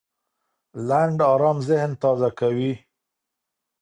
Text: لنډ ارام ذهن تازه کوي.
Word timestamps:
لنډ 0.87 1.19
ارام 1.33 1.57
ذهن 1.69 1.91
تازه 2.01 2.29
کوي. 2.39 2.73